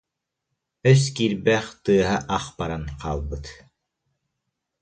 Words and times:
Өс 0.91 1.03
киирбэх, 1.15 1.65
тыаһа 1.83 2.17
ах 2.37 2.45
баран 2.57 2.83
хаалбыт 3.01 3.45